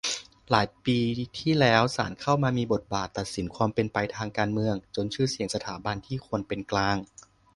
[0.49, 0.97] หลายปี
[1.39, 6.97] ที่แล้ว ศาลเข้ามามีบทบาทตัดสินความเป็นไปทางการเมือง จนชื่อเสียงสถาบันที่ควรเป็นกลาง